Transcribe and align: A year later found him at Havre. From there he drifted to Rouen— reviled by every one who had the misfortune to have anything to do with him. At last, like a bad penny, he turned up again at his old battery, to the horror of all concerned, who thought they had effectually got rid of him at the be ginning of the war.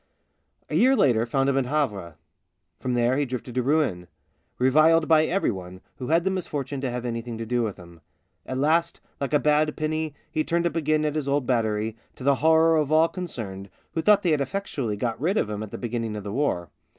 A 0.67 0.73
year 0.73 0.95
later 0.95 1.27
found 1.27 1.47
him 1.47 1.59
at 1.59 1.67
Havre. 1.67 2.15
From 2.79 2.95
there 2.95 3.17
he 3.17 3.23
drifted 3.25 3.53
to 3.53 3.61
Rouen— 3.61 4.07
reviled 4.67 5.07
by 5.07 5.25
every 5.25 5.51
one 5.51 5.79
who 5.97 6.07
had 6.07 6.23
the 6.23 6.31
misfortune 6.31 6.81
to 6.81 6.89
have 6.89 7.05
anything 7.05 7.37
to 7.37 7.45
do 7.45 7.61
with 7.61 7.77
him. 7.77 8.01
At 8.47 8.57
last, 8.57 8.99
like 9.19 9.31
a 9.31 9.37
bad 9.37 9.77
penny, 9.77 10.15
he 10.31 10.43
turned 10.43 10.65
up 10.65 10.75
again 10.75 11.05
at 11.05 11.13
his 11.13 11.29
old 11.29 11.45
battery, 11.45 11.95
to 12.15 12.23
the 12.23 12.33
horror 12.41 12.77
of 12.77 12.91
all 12.91 13.09
concerned, 13.09 13.69
who 13.93 14.01
thought 14.01 14.23
they 14.23 14.31
had 14.31 14.41
effectually 14.41 14.97
got 14.97 15.21
rid 15.21 15.37
of 15.37 15.51
him 15.51 15.61
at 15.61 15.69
the 15.69 15.77
be 15.77 15.89
ginning 15.89 16.15
of 16.15 16.23
the 16.23 16.33
war. 16.33 16.71